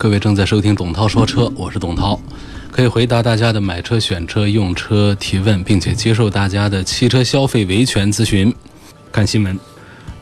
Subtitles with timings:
[0.00, 2.18] 各位正在收听董涛说车，我是董涛，
[2.70, 8.50] 可以回答大家的买车、选车、用车提问，并且接受大家的汽车消费维权咨询。
[9.12, 9.58] 看新闻，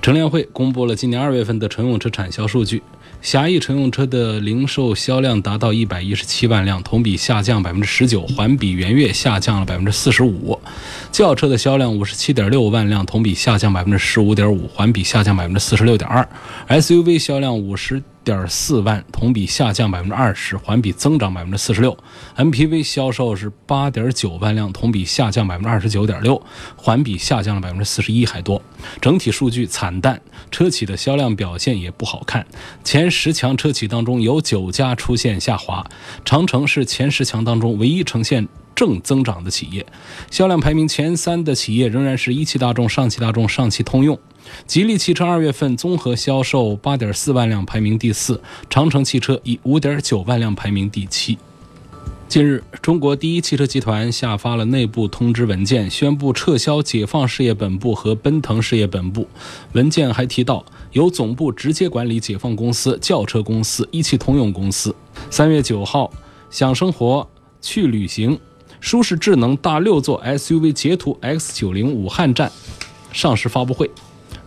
[0.02, 2.82] 乘联会公布了今年二月份的乘用车产销数据，
[3.22, 10.58] 狭义乘用车的零售销量达到一百一十七万辆，同比下降百分之十九，环比元月下降了百分之四十五。
[11.12, 16.28] 轿车的销量五十七点六万辆，同比下降百分之十五点五，环比下降百分之四十六点二。
[16.68, 18.02] SUV 销量五十。
[18.24, 21.96] 点四万，同比下降百分之二十，环比增长百分之四十六。
[22.36, 26.40] MPV 销售是八点九万辆，同比下降百分之二十九点六，
[26.76, 28.60] 环比下降了百分之四十一还多。
[29.00, 30.20] 整体数据惨淡，
[30.50, 32.46] 车企的销量表现也不好看。
[32.84, 35.86] 前十强车企当中有九家出现下滑，
[36.24, 39.86] 长城是前十强当中唯一呈现正增长的企业。
[40.30, 44.18] 销量排名前三的企业仍然是一汽大众、上汽大众、上汽通用。
[44.66, 51.38] 吉利汽车二月份综合销售八点四万辆，排名第四；长城汽车以五点九万辆排名第七。
[52.28, 59.26] 近日，中国第一汽车集团下发了内部通知文件，宣布撤销解放事业本部和奔腾事业本部。
[59.72, 64.94] 文件还提到，由总部直接管理解放公司、轿车公司、一汽通用公司。
[65.30, 66.12] 三月九号，
[66.50, 67.26] 享生活、
[67.62, 68.38] 去旅行、
[68.78, 72.52] 舒适智能大六座 SUV 捷途 X 九零武汉站
[73.10, 73.90] 上市发布会。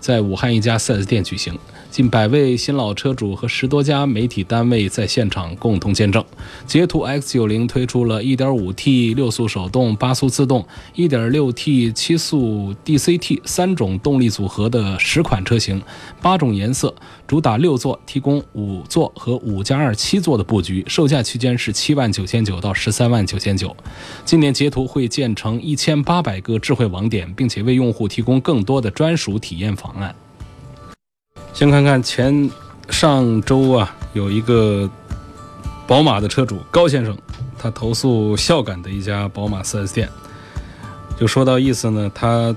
[0.02, 1.58] 在武汉一家 4S 店举行。
[1.92, 6.23] 近百位新老车主和十多家媒体单位在现场共同见证。
[6.66, 15.82] 捷途 X90 推出了 1.5T 六速手动、八速自动、1.6T 七速 DCT 三种动力组合的十款车型，
[16.21, 16.95] 八种颜色，
[17.27, 23.76] 主打六座，提供五座和五加二七座的布局，售价区间是七万九千九到十三万九千九。
[24.23, 30.16] 今年捷途会建成一千八百个智慧网点，并且为用户提供更多的专属体验方案。
[31.53, 32.49] 先看看前
[32.89, 34.89] 上周啊，有一个
[35.86, 37.15] 宝马的车主高先生，
[37.55, 40.09] 他投诉孝感的一家宝马 4S 店，
[41.19, 42.55] 就说到意思呢，他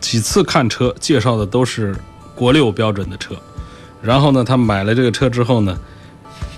[0.00, 1.96] 几次看车介绍的都是
[2.36, 3.34] 国六标准的车，
[4.00, 5.76] 然后呢，他买了这个车之后呢，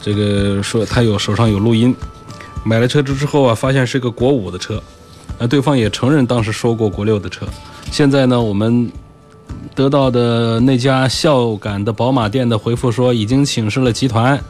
[0.02, 1.96] 这个说他有手上有录音，
[2.64, 4.82] 买了车之之后啊，发现是个国五的车，
[5.38, 7.46] 那对方也承认当时说过国六的车，
[7.90, 8.92] 现在呢，我们。
[9.76, 14.40] 得到的那家孝感的宝马店的回复说，已经请示了集团，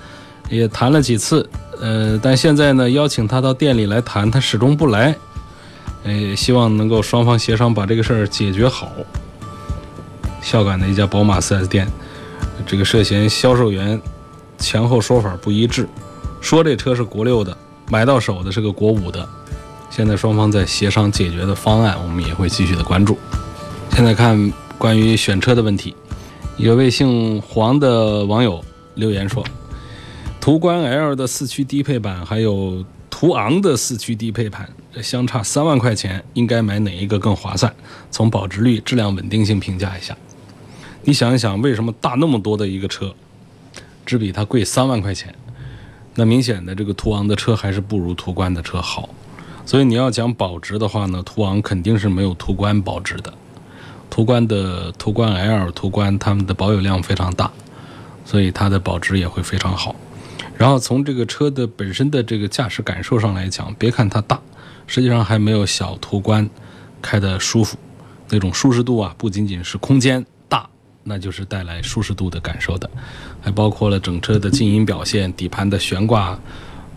[0.49, 1.47] 也谈了几次，
[1.81, 5.17] 呃，但现在呢，邀请他到店里来谈，他始终不来，
[6.05, 8.93] 呃，希望能够双方协商把这个事儿解决好。
[10.41, 11.91] 孝感的一家宝马 4S 店，
[12.65, 14.01] 这个涉嫌销售员
[14.59, 15.89] 前后说法不一致，
[16.41, 17.57] 说这车是国六的，
[17.91, 19.29] 买到手的是个国五的，
[19.91, 23.19] 现在双方在协商解决的方案，我们也会继续的关注。
[23.91, 24.53] 现在看。
[24.79, 25.95] 关于选车的问题，
[26.59, 28.63] 有位姓黄的网友
[28.95, 29.43] 留言说
[30.39, 34.69] ：“途观 L 的四驱低配版，还有途昂的四驱低配版，
[35.03, 37.75] 相差三万块钱，应该买哪一个更划算？
[38.11, 40.15] 从保值率、质量稳定性评价一下。
[41.05, 43.15] 你想一想，为什么大那么多的一个车，
[44.05, 45.35] 只比它贵三万块钱？
[46.15, 49.09] 那明显的，这个途昂的车还是不如途观的车好。
[49.65, 53.33] 所以你要讲保值的话呢，途昂肯定是没有途观保值的。”
[54.09, 57.51] 途观的途观 L、途观，它们的保有量非常大，
[58.25, 59.95] 所以它的保值也会非常好。
[60.57, 64.41] 然后从这个车的本身的这个驾驶感受上来讲，别看它大，
[64.87, 66.49] 实际上还没有小途观
[67.03, 67.77] 开的舒服。
[68.31, 70.67] 那种舒适度啊，不仅仅是空间大，
[71.05, 72.89] 那就是带来舒适度的感受的，
[73.43, 76.39] 还包括了整车的静音表现、底盘的悬挂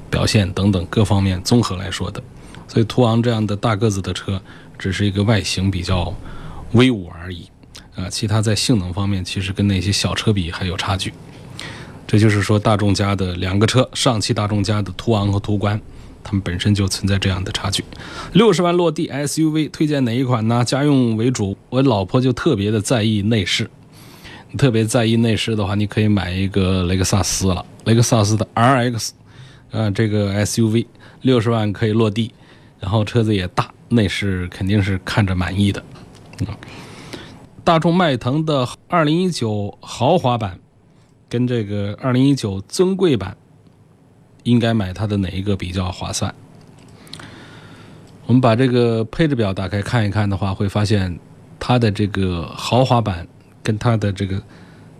[0.09, 2.23] 表现等等各方面综合来说的。
[2.67, 4.41] 所以途昂这样的大个子的车，
[4.77, 6.13] 只是一个外形比较。
[6.74, 7.48] 威武而已，
[7.95, 11.13] 啊，其他在性能方面其实跟那些小车比还有差距。
[12.06, 15.80] 这就是说，大众家的两个车，上汽大众家的途昂和途观，
[16.24, 17.83] 它们本身就存在这样的差距。
[18.33, 20.63] 六十万落地 SUV 推荐哪一款呢？
[20.66, 23.69] 家用为主，我老婆就特别的在意内饰。
[24.57, 29.10] 特别在意内饰的话，你可以买一个雷克萨斯了，雷克萨斯的 RX，
[29.69, 30.88] 啊，这个 SUV
[31.21, 32.31] 六十万可以落地，
[32.80, 35.83] 然后车子也大，内饰肯定是看着满意的。
[37.63, 40.59] 大众迈腾的2019豪华版
[41.27, 43.38] 跟这个2019尊贵版
[44.44, 46.33] 应该买它的哪一个比较划算？
[48.25, 51.19] 我们把这个配置表打开看一看的话，会发现
[51.59, 53.27] 它的这个豪华版
[53.62, 54.42] 跟它的这个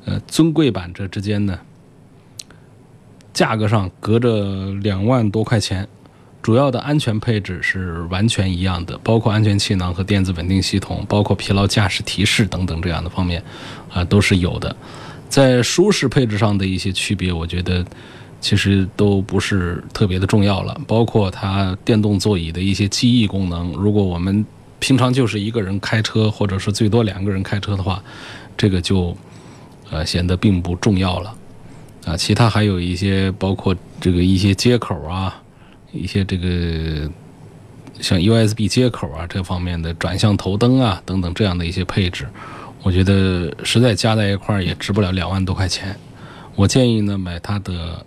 [0.06, 1.59] 呃尊贵版这之间呢，
[3.33, 5.88] 价格上隔着两万多块钱。
[6.41, 13.44] 主要的安全配置是完全一样的，包括安全气囊和电子稳定系统，包括疲劳驾驶提示等等这样的方面，
[13.91, 14.74] 啊都是有的。
[15.27, 17.86] 在舒适配置上的一些区别，我觉得
[18.39, 20.80] 其实都不是特别的重要了。
[20.88, 24.44] 包括它电动座椅的一些记忆功能，如果我们
[24.80, 28.01] 平常就是一个人开车，或者是最多两个人开车的话，
[28.57, 29.15] 这个就
[29.92, 31.35] 呃显得并不重要了。
[32.06, 35.44] 啊，其他还有一些包括这个一些接口啊。
[35.91, 37.09] 一些这个
[38.00, 42.27] 像 USB 接口啊这方面的转向头灯啊等等这样的一些配置，
[42.83, 45.95] 我觉得实在加在一块儿也值不了两万多块钱。
[46.56, 48.06] 我建议呢买它的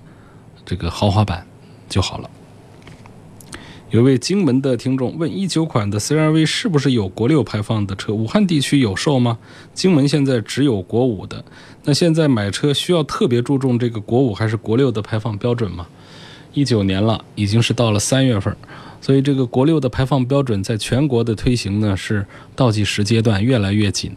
[0.64, 1.46] 这个豪华版
[1.88, 2.30] 就好了。
[3.90, 8.14] 有位荆门的听众问：一九款的 CRV 是不是有国六排放的车？
[8.14, 9.38] 武汉地区有售吗？
[9.74, 11.44] 荆门现在只有国五的。
[11.84, 15.86] 那现在买车需要特别注重这个国五还是国六的排放标准吗？
[16.54, 18.54] 一九年了，已经是到了三月份，
[19.00, 24.12] 所以这个国六的排放标准在全国的推行呢是倒计时阶段越来越紧，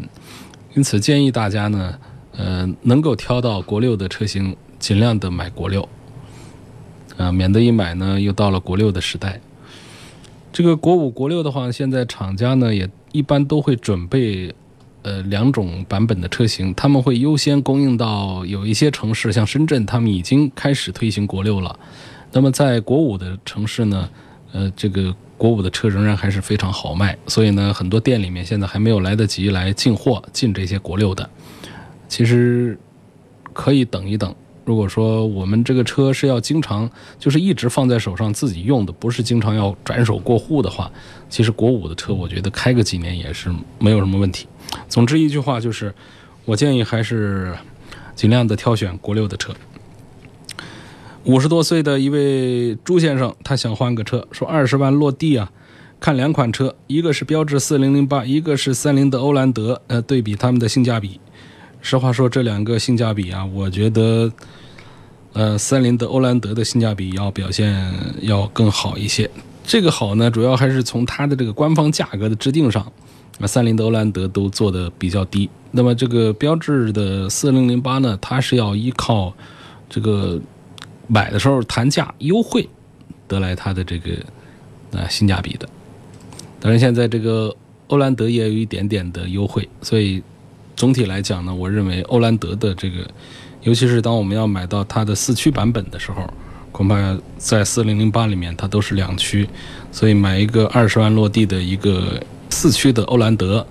[0.74, 1.98] 因此建议大家呢，
[2.36, 5.88] 呃，能够挑到国六的车型，尽量的买国六，
[7.18, 9.40] 啊，免得一买呢又到了国六的时代。
[10.52, 14.54] 这个国五、国六的话，现在厂家呢也一般都会准备，
[15.02, 21.78] 呃，两种版本的车型，他们会优先供应到有一些城市，像深圳，他们已经开始推行国六了。
[22.32, 24.10] 那么在国五的城市呢，
[24.52, 31.30] 呃，这个国五的车仍然还是非常好卖，所以呢，很多店里面现在还没有来得及来进货进这些国六的。
[32.08, 32.78] 其实
[33.54, 34.34] 可以等一等。
[34.64, 36.90] 如果说我们这个车是要经常
[37.20, 40.92] 就是一直放在手上自己用的，不是经常要转手过户的话，
[41.30, 44.48] 其实国五的车我觉得开个几年也是没有什么问题。
[44.90, 45.94] 总之一句话就是，
[46.46, 47.56] 我建议还是
[48.16, 49.54] 尽量的挑选国六的车。
[51.26, 55.52] 五十多岁的一位朱先生，他想换个车，说二十万落地啊，
[56.00, 61.20] 看两款车，一个是标致四零零八，一个是三菱的欧蓝德，呃，对比他们的性价比。
[61.82, 64.32] 实话说，这两个性价比啊，我觉得，
[65.34, 67.92] 呃，三菱的欧蓝德的性价比要表现
[68.22, 69.28] 要更好一些。
[69.64, 72.84] 这个好呢，主要还是从它的这个官方价格的制定上，
[73.40, 75.50] 啊，三菱的欧蓝德都做的比较低。
[75.72, 79.34] 那么这个标致的四零零八呢，它是要依靠
[79.90, 80.40] 这个。
[81.08, 82.68] 买的时候谈价优惠，
[83.28, 84.12] 得来它的这个
[84.94, 85.68] 啊性价比的。
[86.60, 87.56] 当然，现在这个
[87.88, 90.24] 欧蓝德也有一点点的优惠，所以
[90.76, 93.08] 总体来讲呢，我认为欧蓝德的这个，
[93.62, 96.28] 尤其是当我们要买到它的四驱版本的时候，
[96.72, 99.48] 恐怕在四零零八里面它都是两驱，
[99.92, 102.20] 所以买一个二十万落地的一个
[102.50, 103.66] 四驱的欧蓝德，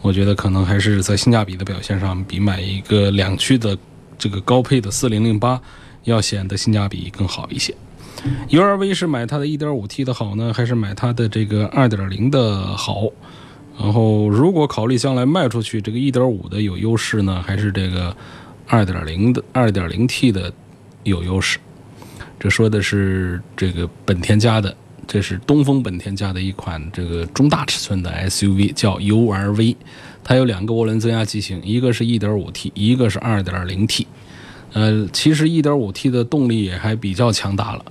[0.00, 3.76] 我觉得可能还是在性价比的表现上，比买一个两驱的
[4.16, 5.60] 这个高配的四零零八。
[6.04, 7.74] 要显得性价比更好一些。
[8.48, 13.08] U R V 是买它的 1.5T 的好呢，还是买它的这个2.0的好？
[13.78, 18.16] 然后如果考虑将来卖出去，这个1.5的有优势呢，还是这个
[18.68, 20.52] 2.0的 2.0T 的
[21.04, 21.58] 有优势？
[22.40, 24.76] 这说的是这个本田家的，
[25.06, 29.76] 这是东风本田家的一款这个中大尺寸的 S U V，叫 U R V。
[30.24, 34.06] 它有两个涡轮增压机型，一个是 1.5T，一个是 2.0T。
[34.72, 37.84] 呃，其实 1.5T 的动力也还比较强大了，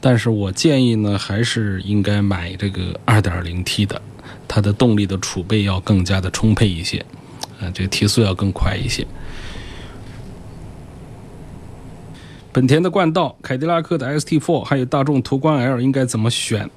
[0.00, 4.00] 但是我建议呢，还是应该买这个 2.0T 的，
[4.48, 7.04] 它的动力的储备要更加的充沛一些，
[7.60, 9.06] 啊，这个提速要更快一些。
[12.52, 16.68] 本田的冠道、凯迪拉克的 ST4，还有大众途观 L 应该怎么选？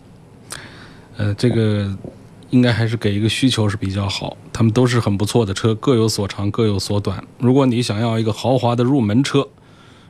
[1.17, 1.97] 呃，这个。
[2.55, 7.21] 应该还是给一个需求是比较好，他们都是很不错的车，各有所长，各有所短。
[7.37, 9.45] 如果你想要一个豪华的入门车，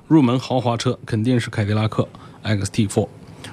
[0.08, 2.08] 入门豪华车肯定是凯迪拉克
[2.44, 3.08] XT4，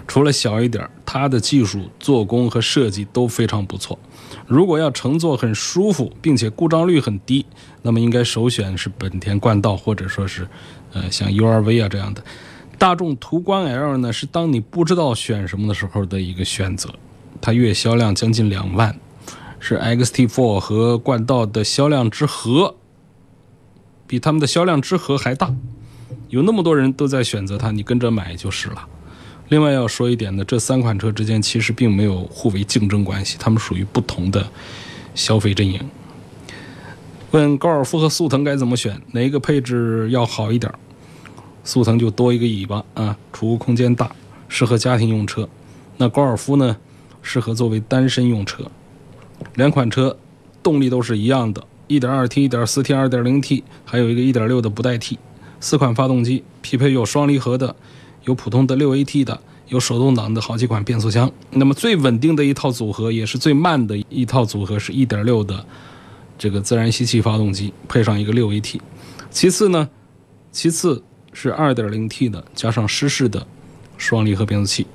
[0.06, 3.98] 除了小一点，它的技术、做工和设计都非常不错。
[4.46, 7.46] 如果要乘坐很舒服，并且故障率很低，
[7.80, 10.46] 那么应该首选是本田冠道，或者说是，
[10.92, 12.22] 呃，像 URV 啊这样的。
[12.76, 16.90] 大众途观 L 呢，是当你不知道选什么的时候的一个选择。
[17.40, 18.98] 它月销量将近两万，
[19.58, 22.76] 是 XT4 和冠道的销量之和，
[24.06, 25.54] 比他们的销量之和还大。
[26.28, 28.86] 有那么多人都在选择它，你跟着买就是了。
[29.48, 34.48] 另外要说一点呢，这三款车之间其实并没有互为竞争关系，它们属于不同的
[35.14, 35.80] 消费阵营。
[37.32, 40.72] 问高尔夫和速腾该怎么选，哪一个配置要好一点？
[41.64, 44.10] 速腾就多一个尾巴啊，储物空间大，
[44.48, 45.48] 适合家庭用车。
[45.98, 46.76] 那高尔夫呢，
[47.22, 48.64] 适合作为单身用车。
[49.54, 50.16] 两款车
[50.62, 55.18] 动力都是一样的，1.2T、1.4T、2.0T，还有一个1.6的不带 T，
[55.60, 57.74] 四款发动机匹配有双离合的，
[58.24, 61.30] 有普通的 6AT 的，有手动挡的好几款变速箱。
[61.50, 65.64] 那么最稳定的一套组合，也是最慢的一套组合，是1.6的
[66.38, 68.80] 这个自然吸气发动机，配上一个 6AT。
[69.30, 69.88] 其次呢，
[70.52, 71.02] 其次
[71.32, 73.46] 是 2.0T 的加上湿式的
[73.96, 74.86] 双离合变速器。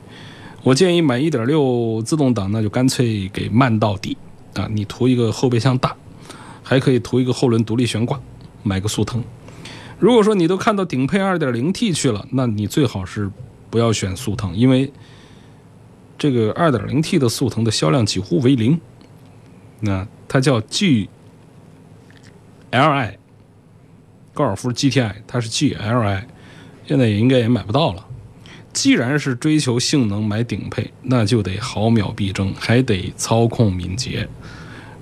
[0.64, 4.18] 我建议买1.6自动挡，那就干脆给慢到底
[4.56, 4.68] 啊！
[4.72, 5.96] 你图一个后备箱大，
[6.62, 8.20] 还可以图一个后轮独立悬挂，
[8.64, 9.24] 买个速腾。
[10.00, 13.32] 如果说你都看到顶配 2.0T 去了，那你最好是
[13.70, 14.92] 不要选速腾，因为
[16.18, 18.80] 这个 2.0T 的速腾的销量几乎为零。
[19.80, 21.08] 那它叫 GLI，
[24.34, 26.24] 高尔夫 GTI，它是 GLI，
[26.86, 28.07] 现在也应该也买不到了。
[28.78, 34.30] 既然是追求性能买顶配，那就得毫秒必争，还得操控敏捷。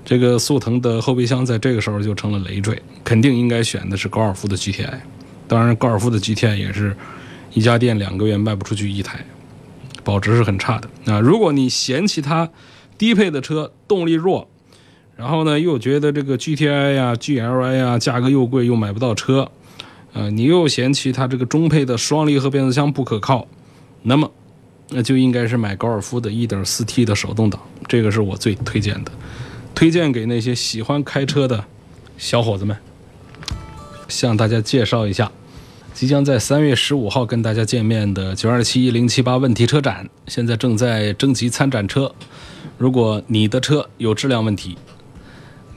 [0.02, 4.94] 这个速腾的后备箱在这个时候就成了累赘，肯定应该选的是高尔夫的 GTI。
[5.46, 6.96] 当然，高尔夫的 GTI 也是
[7.52, 9.22] 一家店两个月卖不出去一台，
[10.02, 11.12] 保值是很差的。
[11.12, 12.48] 啊，如果你嫌弃它
[12.96, 14.48] 低配的车动力弱，
[15.18, 19.50] 然后呢又觉得这个 GTI 呀、GLI 呀价格又贵又买不到车，
[20.14, 23.46] 呃，你又嫌弃它这个中配的双离合变速箱不可靠。
[24.02, 24.30] 那么，
[24.90, 29.12] 那就应该是买高尔夫的 1.4T 的手动挡，这个是我最推荐的，
[29.74, 31.64] 推荐给那些喜欢开车的
[32.16, 32.76] 小伙子们。
[34.08, 35.32] 向大家介绍一下，
[35.92, 42.14] 即将在三月十五号跟大家见面的927 1078问题车展，现在正在征集参展车。
[42.78, 44.78] 如果你的车有质量问题，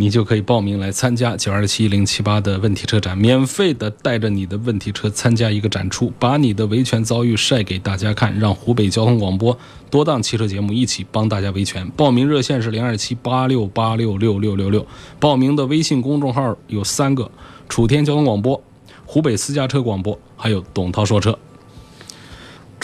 [0.01, 9.57] 你就可以报名来参加九二七零七八的问题车展，免费的带着你的问题车参加一个展出，把你的维权遭遇晒给大家看，让湖北交通广播
[9.91, 11.85] 多档汽车节目一起帮大家维权。
[11.97, 14.87] 报名热线是零二七八六八六六六六六，
[15.19, 17.29] 报名的微信公众号有三个：
[17.67, 18.63] 楚天交通广播、
[19.05, 21.37] 湖北私家车广播，还有董涛说车。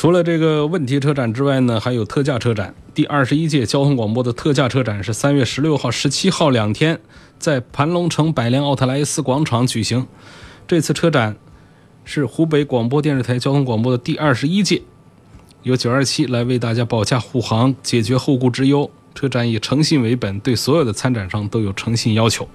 [0.05, 2.75] 除了这个问题车展之外呢，还有特价车展。
[2.93, 7.00] 第二十一届交通广播的特价车展是三月十六号、十七号两天，
[7.39, 10.05] 在盘龙城百联奥特莱斯广场举行。
[10.67, 11.35] 这次车展
[12.03, 14.83] 是湖北广播电视台交通广播的第二十一届，
[15.63, 18.91] 由九二七来为大家保驾护航，解决后顾之忧。
[19.15, 22.47] 车展以诚信为本，对所有的参展商都有诚信要求。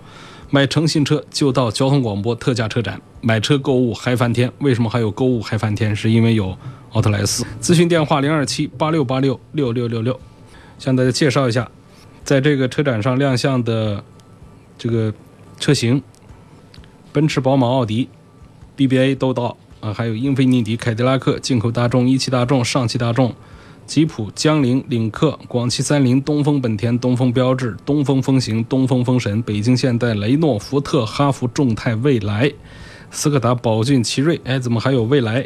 [0.52, 4.50] 买诚信车就到交通广播特价车展买车购物嗨翻天。
[4.58, 5.94] 为什么还有购物嗨翻天？
[5.94, 6.56] 是因为有
[6.90, 7.46] 奥特莱斯。
[7.62, 10.18] 咨询电话零二七八六八六六六六六。
[10.78, 11.70] 向大家介绍一下，
[12.24, 14.02] 在这个车展上亮相的
[14.76, 15.12] 这个
[15.60, 16.02] 车型，
[17.12, 18.08] 奔驰、宝马、奥迪、
[18.76, 23.34] BBA 都到啊，还有英菲尼迪、凯迪拉克、进口大众、一汽大众、上汽大众、
[23.90, 32.52] 吉普、江铃、领克、广汽三菱、东风本田、东风标致、东风风行、东风风神、北京现代、雷诺、福特、哈弗、众泰、蔚来、
[33.10, 35.44] 斯柯达、宝骏、奇瑞，哎，怎么还有蔚来？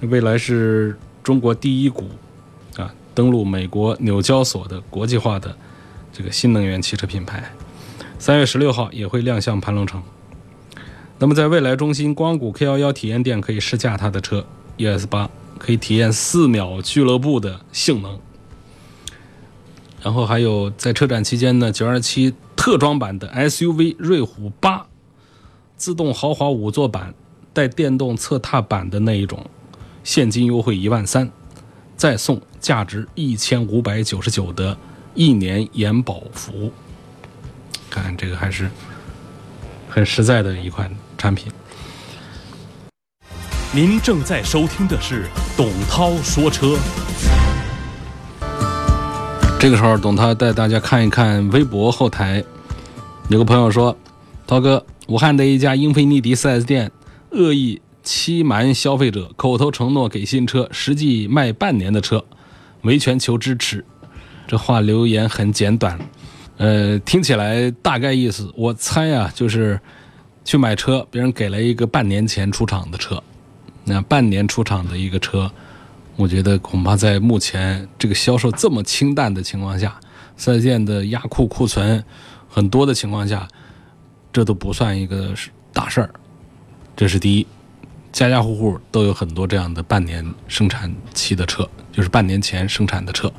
[0.00, 2.08] 蔚来是中国第一股。
[2.76, 5.56] 啊登陆美国纽交所的国际化的
[6.12, 7.44] 这个新能源汽车品牌，
[8.18, 10.02] 三月十六号也会亮相盘龙城。
[11.20, 14.44] 那么在未来中心光谷 K 幺幺体验店可以试驾它的车
[14.78, 18.18] ES 八，可以体验四秒俱乐部的性能。
[20.02, 24.86] 然后还有在车展期间呢，九二七特装版的 SUV 瑞虎八，
[25.76, 27.14] 自动豪华五座版
[27.52, 29.44] 带电动侧踏板的那一种，
[30.04, 31.30] 现金优惠一万三。
[31.96, 34.76] 再送价值一千五百九十九的
[35.14, 36.70] 一年延保服务，
[37.88, 38.70] 看这个还是
[39.88, 41.50] 很实在的一款产品。
[43.74, 46.78] 您正在收听的是董涛说车。
[49.58, 52.42] 这个时候，董涛带大家看一看微博后台，
[53.28, 53.96] 有个朋友说
[54.46, 56.90] ：“涛哥，武汉的一家英菲尼迪 4S 店
[57.30, 62.24] 恶意。”欺瞒消费者，口头承诺给新车，实际卖半年的车，
[62.82, 63.84] 维权求支持。
[64.46, 65.98] 这话留言很简短，
[66.56, 69.80] 呃，听起来大概意思，我猜啊，就是
[70.44, 73.20] 去买车，别人给了一个半年前出厂的车，
[73.88, 75.50] 那半年出厂的一个车，
[76.16, 79.98] 我觉得恐怕在目前这个销售这么清淡的情况下，
[80.36, 82.04] 四 S 店的压库库存
[82.48, 83.46] 很多的情况下，
[84.32, 85.32] 这都不算一个
[85.72, 86.10] 大事儿，
[86.96, 87.46] 这是第一。
[88.12, 93.30] 家家户户都有很多这样的半年生产期的车，就是半年前生产的车。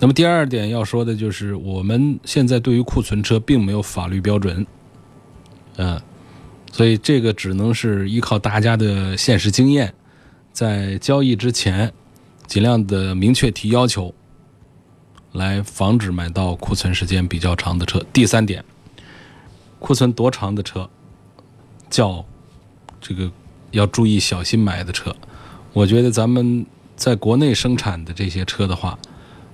[0.00, 4.66] 那么第二点要说的就是，我们现在对于库存车并没有法律标准。
[5.76, 6.02] 嗯，
[6.72, 9.92] 所以这个只能是依靠大家的现实经验，
[10.52, 11.92] 在交易之前
[12.46, 14.12] 尽量的明确提要求，
[15.32, 18.02] 来防止买到库存时间比较长的车。
[18.10, 18.64] 第三点，
[19.78, 20.88] 库存多长的车，
[21.90, 22.24] 叫
[23.02, 23.30] 这个
[23.70, 25.14] 要注意小心买的车。
[25.74, 26.64] 我觉得咱们
[26.96, 28.98] 在国内生产的这些车的话，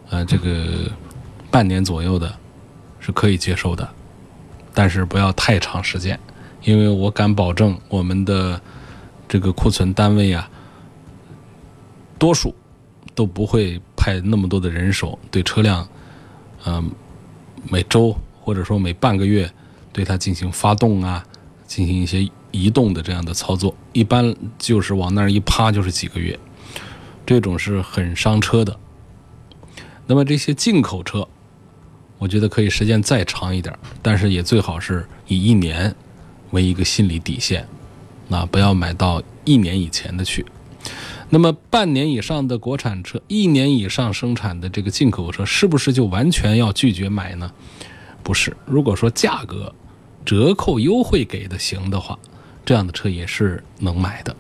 [0.08, 0.88] 呃，这个
[1.50, 2.32] 半年左右的
[3.00, 3.88] 是可以接受的，
[4.72, 6.18] 但是不要太长时间。
[6.68, 8.60] 因为我敢保证，我们的
[9.26, 10.50] 这个库存单位啊，
[12.18, 12.54] 多数
[13.14, 15.88] 都不会派那么多的人手对车辆，
[16.66, 16.90] 嗯，
[17.70, 19.50] 每周或者说每半个月
[19.94, 21.25] 对它进行发动啊，
[21.66, 26.38] 进行一些移动的这样的操作，一般就是往那儿一趴就是几个月，
[27.25, 28.78] 这种是很伤车的。
[30.06, 31.26] 那么这些进口车，
[32.18, 35.96] 我觉得可以时间再长一点，但是也最好是以一年。
[36.50, 37.67] 为一个心理底线，
[38.28, 40.45] 那不要买到一年以前的去。
[41.31, 47.52] 那么半年以上的国产车，一年以上生产的这个进口车，是不是就完全要拒绝买呢？
[48.23, 48.57] 不是。
[48.64, 49.75] 如果说价格
[50.25, 52.19] 折扣优惠给的行的话，
[52.64, 54.35] 这样的车也是能买的。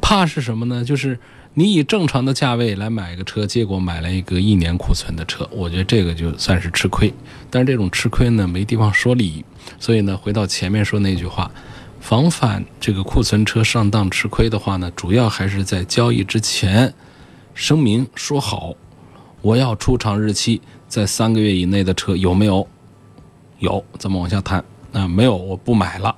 [0.00, 0.84] 怕是什么呢？
[0.84, 1.18] 就是
[1.58, 7.12] 你以正常的价位来买个车，结果买了一个一年库存的车，我觉得这个就算是吃亏。
[7.50, 9.44] 但是这种吃亏呢，没地方说理。
[9.80, 11.50] 所以呢，回到前面说那句话，
[11.98, 16.94] 防范这个库存车上当吃亏的话呢，主要还是在交易之前
[17.54, 18.72] 声明说好，
[19.42, 22.64] 我要出厂日期在三个月以内的车有没有？
[23.58, 24.64] 有，咱们往下谈。
[24.92, 26.14] 啊，没有，我不买了。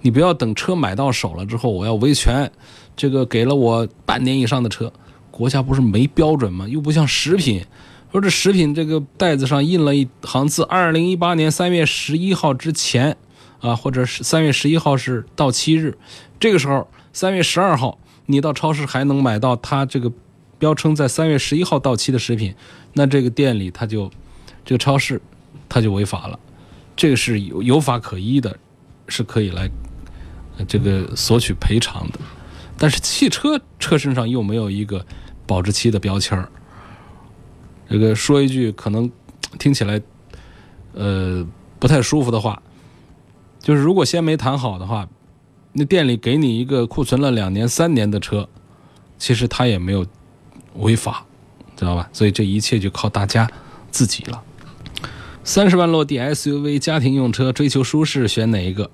[0.00, 2.50] 你不要等车买到手了之后，我要维权，
[2.96, 4.92] 这个给了我半年以上的车，
[5.30, 6.68] 国家不是没标准吗？
[6.68, 7.64] 又不像食品。
[8.10, 13.16] 说这食品这个袋子上印了一行字：二零一八年三月十一号之前，
[13.60, 15.96] 啊，或者是三月十一号是到期日。
[16.38, 20.12] 这个时候，三月十二号你到超市还能买到它这个
[20.58, 22.54] 标称在三月十一号到期的食品，
[22.92, 24.10] 那这个店里它就
[24.62, 25.18] 这个超市
[25.66, 26.38] 它就违法了，
[26.94, 28.54] 这个是有有法可依的，
[29.08, 29.70] 是可以来
[30.68, 32.18] 这个索取赔偿的。
[32.82, 35.06] 但是汽车车身上又没有一个
[35.46, 36.48] 保质期的标签儿。
[37.88, 39.08] 这个说一句可能
[39.56, 40.02] 听起来
[40.92, 41.46] 呃
[41.78, 42.60] 不太舒服的话，
[43.60, 45.08] 就是如果先没谈好的话，
[45.72, 48.48] 那店里给你一个库存了两年、三年的车，
[49.16, 50.04] 其实他也没有
[50.74, 51.24] 违法，
[51.76, 52.10] 知道吧？
[52.12, 53.48] 所以这一切就靠大家
[53.92, 54.42] 自己了。
[55.44, 58.90] 三十万落地 SUV 家庭用车，追求舒适，选哪一个？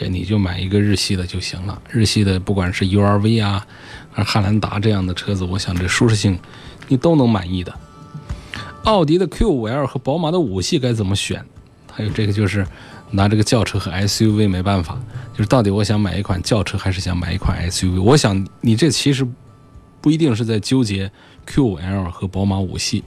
[0.00, 1.82] 这你就买一个日系的就行了。
[1.90, 3.66] 日系的不管是 URV 啊，
[4.10, 6.38] 还是汉兰达这样的车子，我想这舒适性
[6.88, 7.74] 你都能满意的。
[8.84, 11.44] 奥迪的 Q5L 和宝马的五系该怎么选？
[11.92, 12.66] 还有这个就是
[13.10, 14.98] 拿这个轿车和 SUV 没办法，
[15.34, 18.00] 就是到底我想买一款轿车还是想买一款 SUV？
[18.00, 19.28] 我想你这其实
[20.00, 21.12] 不一定是在纠结
[21.46, 23.04] Q5L 和宝马五系，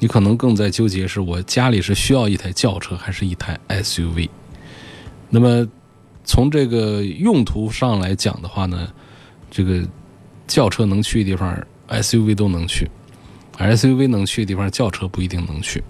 [0.00, 4.28] 你可能更在纠结是我家里是需要一台轿车还是一台 SUV。
[5.30, 5.66] 那么
[6.24, 8.88] 从这个用途上来讲的话呢，
[9.50, 9.86] 这个
[10.46, 11.56] 轿车能去的地方
[11.88, 12.90] ，SUV 都能去。
[13.58, 15.82] SUV 能去的地方，轿车不一定能去。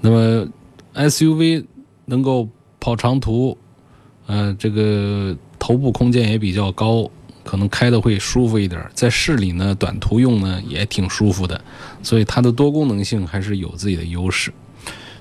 [0.00, 0.48] 那么
[0.94, 1.64] SUV
[2.06, 2.48] 能够
[2.80, 3.58] 跑长途，
[4.26, 7.10] 呃，这个头部空间也比较高，
[7.44, 8.82] 可能开的会舒服一点。
[8.94, 11.60] 在市里呢，短途用呢也挺舒服的，
[12.02, 14.52] 所以它的多功能性还是有自己的优势。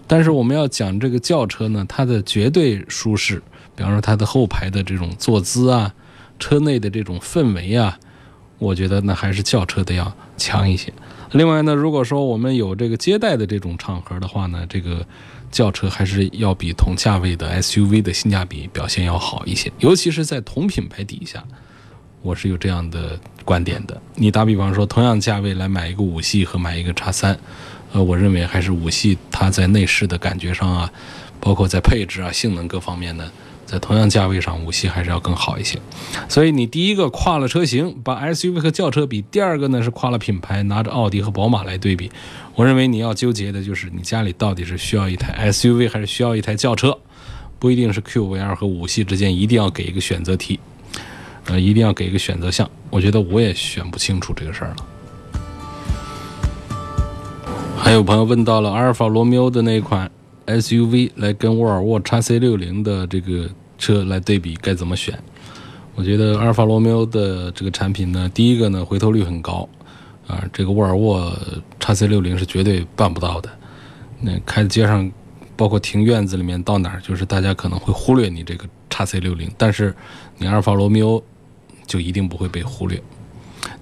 [0.07, 3.41] 但是我们要讲这个轿车呢，它的绝对舒适，
[3.75, 5.93] 比方说它的后排的这种坐姿啊，
[6.39, 7.99] 车内的这种氛围啊，
[8.57, 10.93] 我觉得呢还是轿车的要强一些。
[11.31, 15.05] 另外呢，如果说我们有这个接待的这种场合的话呢，这个
[15.51, 21.43] 轿车还是要比同价位的 SUV 的性价比表现要好一些，尤其是在同品牌底下，
[22.21, 24.01] 我是有这样的观点的。
[24.15, 27.37] 你打比方说，同样价位来买一个五系和买一个叉三，
[27.91, 30.89] 呃，我认为还是五系它在内饰的感觉上啊，
[31.41, 33.29] 包括在配置啊、性能各方面呢。
[33.65, 35.79] 在同样价位上，五系还是要更好一些。
[36.29, 42.11] 所以你第一个跨了车型，把 SUV 和轿车比；第二个呢是跨了品牌，拿着奥迪和宝马来对比。
[42.53, 46.95] 我认为你要纠结的就是你家里到底是需要一台 SUV 还是需要一台轿车，
[47.57, 50.59] 不一定是 Q5L 和五系之间一定要给一个选择题，
[51.47, 52.69] 呃，一定要给一个选择项。
[52.91, 54.75] 我觉得我也选不清楚这个事儿了。
[57.77, 60.09] 还有朋友问到了阿尔法罗密欧的那款。
[60.47, 65.17] SUV 来跟沃尔沃 x C60 的这个车来对比，该怎么选？
[65.95, 69.67] 我觉得阿尔法罗密欧的这个产品呢，第一个呢回头率很高，
[70.27, 71.31] 啊，这个沃尔沃
[71.79, 73.49] x C60 是绝对办不到的。
[74.19, 75.09] 那开街上，
[75.55, 79.95] 包括停院子里面，到哪儿就是大家可能会忽略你这个叉 C 六零，但是
[80.37, 81.23] 你阿尔法罗密欧
[81.85, 83.01] 就一定不会被忽略。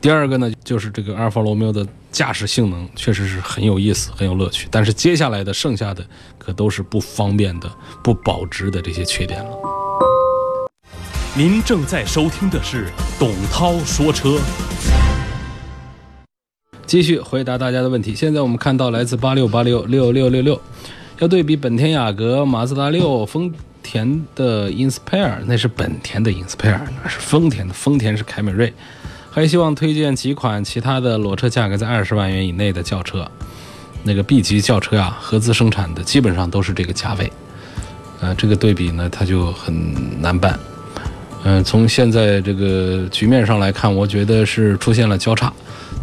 [0.04, 6.06] 第二个呢，就是这个阿尔法罗密欧的驾驶性能确实是很有意思、很有乐趣，但是接下来的剩下的
[6.38, 7.72] 可都是不方便的、
[8.04, 9.50] 不保值的这些缺点了。
[11.38, 14.38] 您正在收听的是董涛说车。
[16.86, 18.14] 继续回答大家的问题。
[18.14, 20.62] 现在我们看到来自八六八六六六六六，
[21.20, 28.74] 要对比本田雅阁、马自达六、丰田的 Inspire，那是本田的 Inspire，那是丰田的，丰田是凯美瑞。
[29.34, 33.28] 还希望推荐几款其他的裸车价格在二十万元以内的轿车。
[34.04, 37.34] 那个 B 级轿车啊，合资生产的基本上都是这个价位。
[38.22, 40.60] 呃，这个对比呢，它就很难办。
[41.46, 45.52] 嗯，从现在这个局面上来看，我觉得是出现了交叉。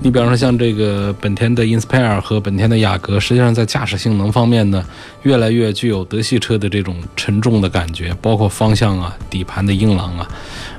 [0.03, 4.85] 你比方说像这个本田的 Inspire 和本田的雅阁，实际上在驾驶性能方面呢，
[5.23, 10.29] 越来越具有德系车的这种沉重的感觉，包括方向啊、底盘的硬朗啊。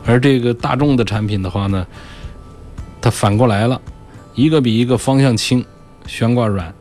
[0.06, 1.86] 而这个大众的产品的话呢，
[3.02, 3.82] 它反过来了，
[4.36, 5.66] 一个比一个方向轻，
[6.06, 6.74] 悬挂软，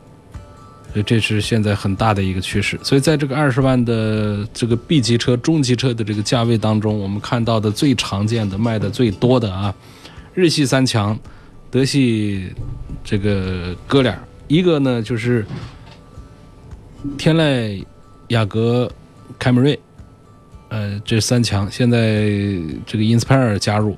[0.93, 2.79] 所以这是现在很大的一个趋势。
[2.83, 9.73] 所以在这个二十万的这个 B 级车、中级车的这个价位当中，我们看到的最常见的、卖的最多的啊，
[10.33, 11.17] 日系三强。
[11.71, 12.53] 德系
[13.01, 15.45] 这个哥俩，一个呢就是
[17.17, 17.81] 天籁、
[18.27, 18.91] 雅阁、
[19.39, 19.79] 凯美瑞，
[20.67, 21.71] 呃，这三强。
[21.71, 22.25] 现在
[22.85, 23.95] 这个 Inspire 加入，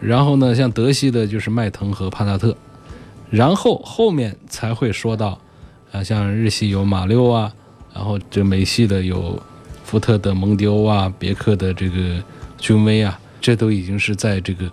[0.00, 2.56] 然后呢，像德系的就是迈腾和帕萨特，
[3.30, 5.38] 然后后面才会说到，
[5.92, 7.52] 啊，像日系有马六啊，
[7.94, 9.40] 然后这美系的有
[9.84, 12.22] 福特的蒙迪欧啊，别克的这个
[12.58, 14.70] 君威啊，这都已经是在这个。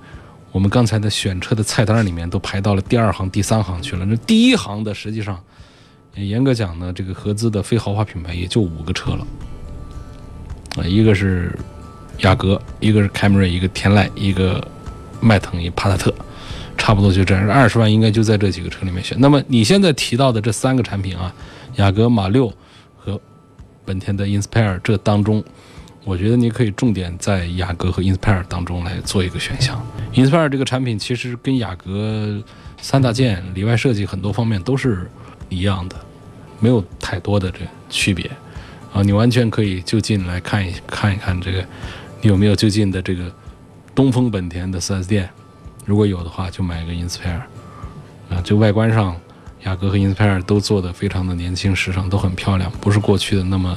[0.51, 4.05] 我们刚才的选车的菜单里面都排到了第二行、第三行去了。
[4.05, 5.37] 那第一行的实际上，
[6.15, 9.27] 严格讲呢，这个合资的非豪华品牌也就五个车了。
[10.77, 11.53] 啊，一个是
[12.19, 14.65] 雅阁，一个是凯美瑞，一个天籁，一个
[15.25, 16.13] 迈腾，一帕萨特，
[16.77, 17.49] 差不多就这样。
[17.49, 19.17] 二十万应该就在这几个车里面选。
[19.19, 21.33] 那么你现在提到的这三个产品啊，
[21.77, 22.53] 雅阁、马六
[22.95, 23.19] 和
[23.83, 25.43] 本田的 Inspire 这当中。
[26.03, 29.83] 我觉得你可以重点在雅阁和 Inspire 当中来做一个选项。
[30.13, 32.39] Inspire 这个产品其实跟雅阁
[32.79, 35.09] 三大件、里外设计很多方面都是
[35.49, 35.95] 一样的，
[36.59, 38.29] 没有太多的这区别
[38.93, 39.01] 啊。
[39.01, 41.65] 你完全可以就近来看一看一看这个，
[42.21, 43.23] 你有没有就近的这个
[43.95, 45.29] 东风本田的 4S 店？
[45.85, 47.41] 如果有的话，就买个 Inspire
[48.29, 48.41] 啊。
[48.43, 49.15] 就外观上，
[49.63, 53.75] 雅阁和 Inspire 都做的非常的年轻时尚，都很漂亮，不是过去的那么。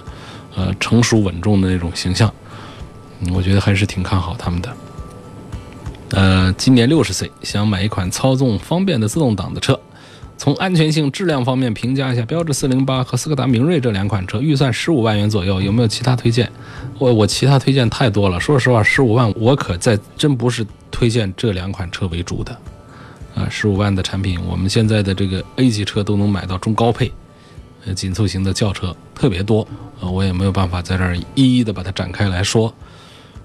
[0.56, 2.32] 呃，成熟稳重的那种形象，
[3.32, 4.76] 我觉得还是挺看好他们的。
[6.10, 9.78] 呃，今年六十岁，想买一款操纵方便的自动挡的车，
[10.38, 16.50] 从安全性、质量方面评价一下标致四零八和斯柯达明锐这两款车，预算十五万元左右，有没有其他推荐？
[16.98, 22.56] 我我其他推荐太多了，说实话，十五万我可在真不是推荐这两款车为主的。
[23.34, 27.12] 啊，十五万的产品，我们现在的这个 A 级车都能买到中高配。
[27.84, 29.66] 呃，紧凑型的轿车特别多，
[30.00, 32.72] 呃，我也没有办法在这儿一一的把它展开来说。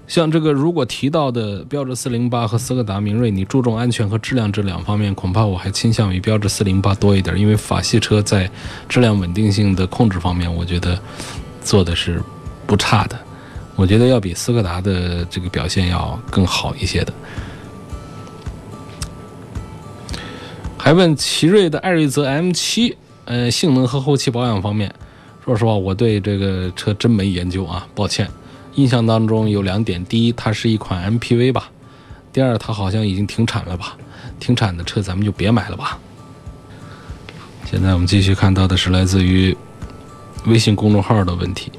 [0.06, 8.50] 像这个，如果提到的标致四零八和斯柯达明锐，你注重安全和质量这两方面，恐怕我还倾向于标致四零八多一点，因为法系车在
[8.88, 10.98] 质量稳定性的控制方面，我觉得
[11.62, 12.22] 做的是
[12.66, 13.18] 不差的。
[13.76, 17.12] 我觉得要比斯柯达的这个表现要更好一些的。
[20.76, 22.96] 还问奇瑞的艾瑞泽 M 七。
[23.26, 24.94] 呃，性能和后期保养方面，
[25.42, 28.28] 说实话，我对这个车真没研究啊，抱歉。
[28.74, 31.70] 印象当中有两点：第一，它是一款 MPV 吧；
[32.32, 33.96] 第二，它好像已经停产了吧？
[34.40, 35.98] 停产的车咱们就别买了吧。
[37.64, 39.56] 现在我们继续看到的是来自于
[40.46, 41.72] 微信公众号的问题。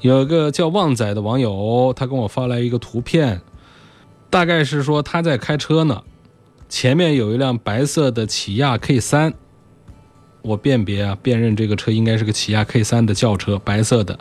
[0.00, 3.40] 有一个叫旺仔的网友，他跟我发来一个图片，
[4.30, 6.02] 大概是说他在开车呢，
[6.68, 9.34] 前面有一辆白色的起亚 K 三。
[10.40, 14.18] 我辨别啊，辨认这个车应该是个起亚 K 三的轿车，白色的。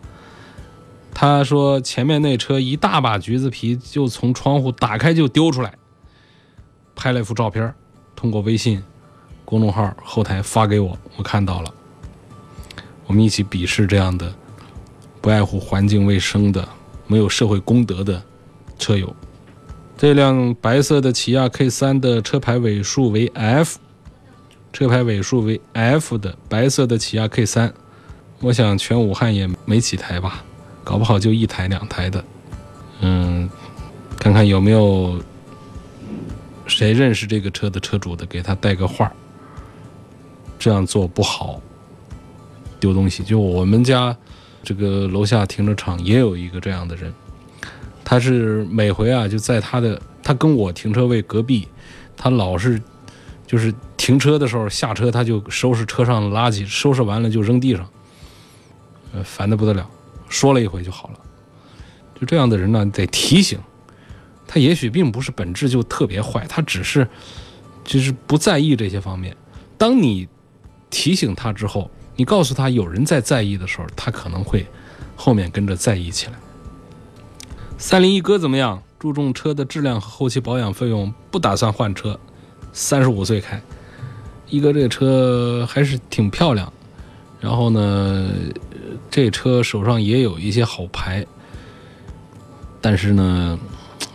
[1.19, 5.73] 他说前面那车一大把橘子皮就从窗户打开就丢出来，
[6.95, 7.73] 拍了一幅照片，
[8.15, 8.83] 通过微信
[9.43, 11.73] 公众号后台发给我，我看到了。
[13.07, 14.31] 我们一起鄙视这样的
[15.19, 16.69] 不爱护环境卫生的、
[17.07, 18.21] 没有社会公德的
[18.77, 19.15] 车友。
[19.97, 23.79] 这辆白色的起亚 K 三的车牌尾数为 F。
[24.71, 27.73] 车牌尾数为 F 的白色的起亚 K 三，
[28.41, 30.43] 我想全武汉也没几台吧，
[30.87, 32.23] 搞不好就一台两台的。
[33.01, 33.49] 嗯，
[34.17, 35.21] 看看有没有
[36.65, 39.11] 谁认识这个车的车主的，给他带个话
[40.57, 41.61] 这样做不好，
[42.79, 43.21] 丢东西。
[43.21, 44.15] 就我们家
[44.63, 47.13] 这个楼下停车场也有一个这样的人，
[48.05, 51.67] 他是每回啊就在他的他跟我停车位隔壁，
[52.15, 52.81] 他老是
[53.45, 57.85] 就是停车的时候下车他就收拾车上的垃圾，收拾完了就扔地上，
[59.13, 59.85] 呃，烦的不得了。
[60.29, 61.19] 说了一回就好了。
[62.19, 63.59] 就这样的人呢，得提醒
[64.47, 67.07] 他，也许并不是本质就特别坏，他只是
[67.83, 69.35] 就是不在意这些方面。
[69.77, 70.27] 当你
[70.89, 74.65] 提醒他之后，你告诉他有人在在意的时候，他可能会
[75.15, 76.33] 后面跟着在意起来。
[77.77, 78.81] 三菱一哥怎么样？
[78.97, 82.19] 注重车的质量和后期保养费用，不打算换车。
[82.73, 83.61] 三十五岁开，
[84.49, 86.73] 一哥这个车还是挺漂亮。
[87.39, 88.31] 然后呢，
[89.09, 91.25] 这车手上也有一些好牌，
[92.81, 93.57] 但是呢，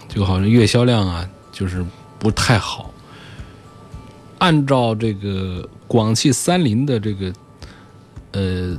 [0.08, 1.84] 就好像月销量啊，就是
[2.18, 2.90] 不太好。
[4.38, 7.32] 按照这个广汽三菱的这个
[8.32, 8.76] 呃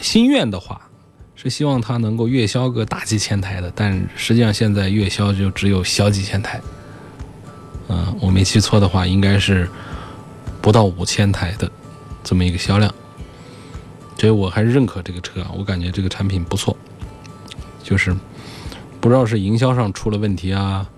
[0.00, 0.80] 心愿的话，
[1.34, 6.60] 是希望它能够月销个大几千台的，但实际上现在月销就只有小几千台。
[7.88, 9.68] 嗯，我没记错的话，应该是
[10.62, 11.70] 不到五千台的
[12.24, 12.94] 这么一个销量。
[14.22, 16.76] 所以我还是认可这个车啊，我感觉这个产品不错，
[17.82, 18.14] 就是
[19.00, 20.88] 不知道是营销上出了问题啊，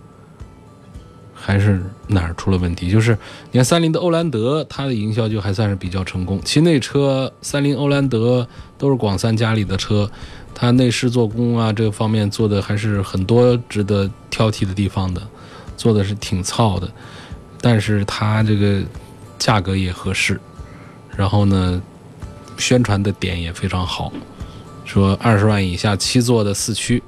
[1.32, 2.90] 还是哪儿出了问题。
[2.90, 3.16] 就是
[3.50, 6.38] 你看三菱的欧蓝德，它的营销就还算是比较成功。
[6.44, 10.10] 其内车三菱欧蓝德都是广三家里的车，
[10.54, 15.22] 它内饰做工啊这个方面做的还是很多值得挑剔的地方的，
[15.78, 16.86] 做的是挺糙的，
[17.62, 18.82] 但是它这个
[19.38, 20.38] 价格也合适，
[21.16, 21.82] 然后呢。
[22.56, 24.12] 宣传的点也非常好，
[24.84, 27.02] 说二十万以下七座的四驱，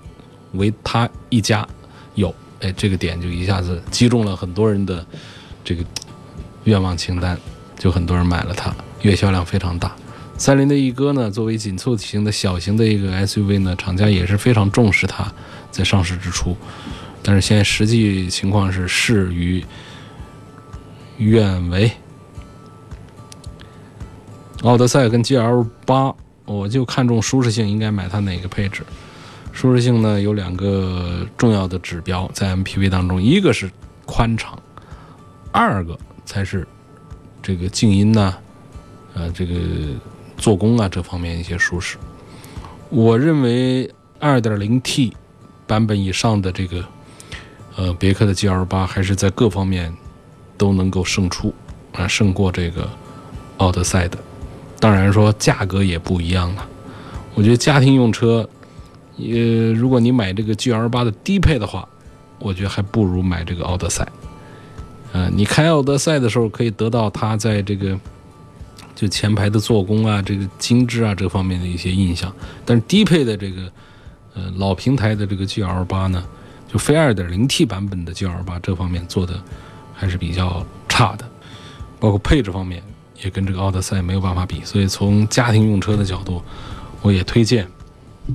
[0.52, 1.66] 唯他一家
[2.14, 5.04] 有，哎，这个点就一下子击中了很多人的
[5.64, 5.85] 这个
[6.64, 7.38] 愿望清单，
[7.78, 9.94] 就很多人买了它，月销量非常大。
[10.38, 15.32] 三菱的一哥呢，作为紧凑型的小型的一个 SUV 呢，厂家也是非常重视它，
[15.70, 16.56] 在上市之初，
[17.22, 19.64] 但是现在实际情况是事与
[21.18, 21.90] 愿违。
[24.66, 26.12] 奥德赛跟 GL 八，
[26.44, 28.83] 我就看重舒适性，应该买它哪个配置？
[29.52, 33.70] 舒适性呢，有两个重要的指标在 MPV 当中，一个是
[34.05, 34.59] 宽敞，
[35.52, 36.66] 二个才是
[37.40, 38.35] 这个静音呐，
[39.14, 39.55] 呃，这个
[40.37, 41.96] 做工啊这方面一些舒适。
[42.90, 45.12] 我认为 2.0T
[45.68, 46.85] 版本以上的这个
[47.76, 49.94] 呃别克的 GL 八，还是在各方面
[50.59, 51.55] 都能够胜出
[51.92, 52.90] 啊，胜过这个
[53.59, 54.18] 奥德赛的。
[54.78, 56.66] 当然说价格也不一样了，
[57.34, 58.48] 我觉得家庭用车，
[59.18, 61.88] 呃，如果你买这个 G L 八的低配的话，
[62.38, 64.06] 我觉得还不如买这个奥德赛。
[65.12, 67.98] 呃，你开奥德赛的时候可以得到它在这个
[68.94, 72.30] 就前排的做工啊、这个精致啊这方面的一些印象，
[72.66, 73.62] 但是低配的这个
[74.34, 76.22] 呃老平台的这个 G L 八呢，
[76.70, 79.40] 就非二点零 T 版本的 G L 八这方面做的
[79.94, 81.24] 还是比较差的，
[81.98, 82.82] 包括配置方面。
[83.22, 86.42] 也跟这个奥德赛没有办法比，所以从家庭用车的角度，
[87.02, 87.66] 我也推荐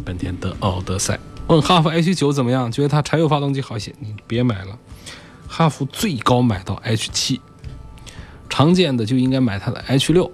[0.04, 1.20] 本田的奥德赛。
[1.48, 2.72] 问哈弗 H 九怎么样？
[2.72, 4.78] 觉得它柴油发动机好些，你别买了。
[5.48, 7.42] 哈弗最高买到 H 七，
[8.50, 10.32] 常见的就应该买它的 H 六。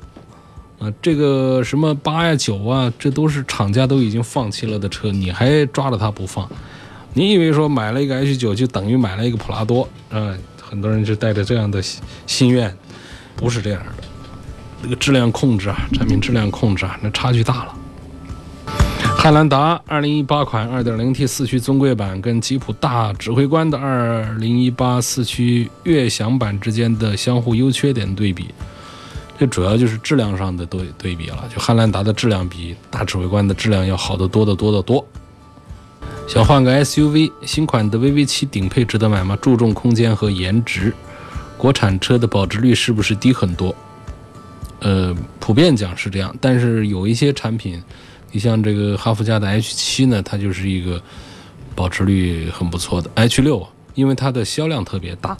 [0.79, 6.47] 啊，这个什么八呀九啊，这都是厂家都已经放弃了的车，你还抓着它不放？
[7.13, 9.89] 你以为说买了一个 H 九就等于买了一个普拉多？
[10.11, 11.81] 啊，很多人就带着这样的
[12.27, 12.77] 心愿，
[13.35, 14.06] 不是这样的。
[14.81, 17.73] 这个质量控制啊，产品质量控制啊，那差距大了。
[19.17, 28.49] 汉兰达2018款 2.0T 四驱尊贵版跟吉普大指挥官的2018四驱悦享版之间的相互优缺点对比，
[29.37, 31.43] 这主要就是质量上的对对比了。
[31.53, 35.05] 就汉兰达的质量比大指挥官的质量要好得多得多得多。
[36.27, 39.37] 想换个 SUV，新款的 VV7 顶配值得买吗？
[39.41, 40.93] 注重空间和颜值，
[41.57, 43.75] 国产车的保值率是不是低很多？
[44.79, 47.81] 呃，普遍讲是这样，但是有一些产品，
[48.31, 51.01] 你像这个哈弗家的 H 七呢，它就是一个
[51.73, 55.35] 保值率很不错的 H 六，因为它的销量特别大，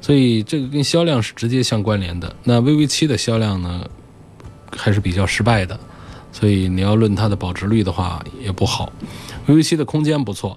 [0.00, 2.32] 所以这个跟销量是直接相关联的。
[2.44, 3.84] 那 VV 七的销量呢，
[4.76, 5.78] 还是比较失败的，
[6.30, 8.92] 所以你要论它的保值率的话也不好。
[9.48, 10.56] VV 七的空间不错，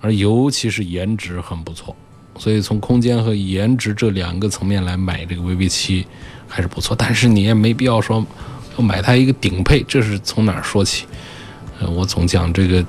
[0.00, 1.94] 而尤其是颜值很不错，
[2.38, 6.04] 所以从空间和颜值这两个层面来买这个 VV 七。
[6.48, 8.24] 还是不错，但是你也没必要说
[8.78, 11.06] 要买它一个顶配，这是从哪儿说起？
[11.78, 12.84] 呃，我总讲这个，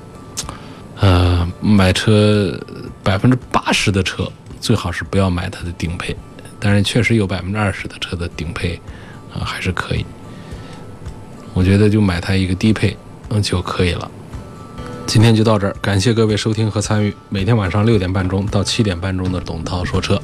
[1.00, 2.58] 呃，买车
[3.02, 6.16] 百分之八十的车最好是不要买它的顶配，
[6.58, 8.80] 但是确实有百分之二十的车的顶配
[9.34, 10.04] 啊还是可以。
[11.52, 12.96] 我觉得就买它一个低配
[13.30, 14.10] 嗯就可以了。
[15.06, 20.20] 今天就到这儿，感谢各位收听和参与每天晚上六点半钟到七点半钟的董涛说车。